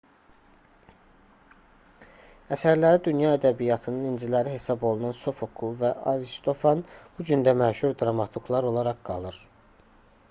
əsərləri 2.57 3.01
dünya 3.09 3.33
ədəbiyyatının 3.39 4.09
inciləri 4.13 4.55
hesab 4.55 4.87
olunan 4.93 5.15
sofokl 5.21 5.71
və 5.85 5.93
aristofan 6.15 6.83
bu 6.97 7.29
gün 7.31 7.47
də 7.51 7.57
məşhur 7.63 7.97
dramaturqlar 8.03 8.73
olaraq 8.75 9.07
qalır 9.13 9.41